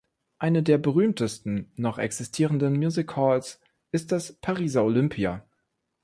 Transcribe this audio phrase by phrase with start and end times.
[0.39, 3.61] Eine der berühmtesten noch existierenden Music Halls
[3.91, 5.45] ist das Pariser Olympia.